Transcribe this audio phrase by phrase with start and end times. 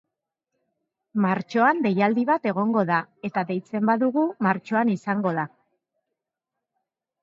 [1.25, 5.49] Martxoan deialdi bat egongo da, eta deitzen badugu martxoan izango da.